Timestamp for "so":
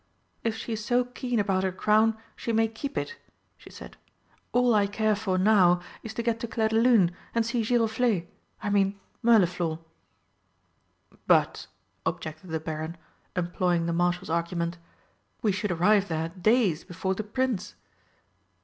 0.83-1.05